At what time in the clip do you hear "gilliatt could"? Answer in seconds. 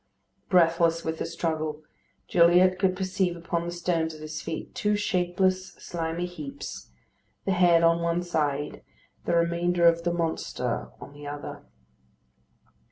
2.27-2.95